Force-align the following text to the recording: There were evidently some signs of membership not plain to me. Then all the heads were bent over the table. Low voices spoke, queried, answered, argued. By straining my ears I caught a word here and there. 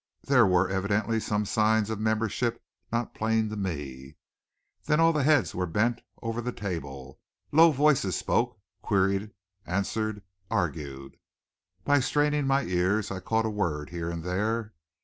There 0.23 0.47
were 0.47 0.67
evidently 0.67 1.19
some 1.19 1.45
signs 1.45 1.91
of 1.91 1.99
membership 1.99 2.59
not 2.91 3.13
plain 3.13 3.49
to 3.49 3.55
me. 3.55 4.15
Then 4.85 4.99
all 4.99 5.13
the 5.13 5.21
heads 5.21 5.53
were 5.53 5.67
bent 5.67 6.01
over 6.23 6.41
the 6.41 6.51
table. 6.51 7.19
Low 7.51 7.71
voices 7.71 8.15
spoke, 8.15 8.57
queried, 8.81 9.29
answered, 9.63 10.23
argued. 10.49 11.17
By 11.83 11.99
straining 11.99 12.47
my 12.47 12.63
ears 12.63 13.11
I 13.11 13.19
caught 13.19 13.45
a 13.45 13.51
word 13.51 13.91
here 13.91 14.09
and 14.09 14.23
there. 14.23 14.73